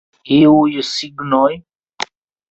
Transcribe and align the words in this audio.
Iuj 0.35 0.79
signoj? 0.91 1.51